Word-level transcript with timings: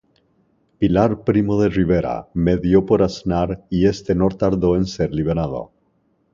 Pilar 0.83 1.11
Primo 1.27 1.57
de 1.61 1.67
Rivera 1.69 2.25
medió 2.33 2.87
por 2.87 3.03
Aznar 3.03 3.67
y 3.69 3.85
este 3.85 4.15
no 4.15 4.29
tardó 4.29 4.75
en 4.75 4.85
ser 4.87 5.13
liberado. 5.13 5.71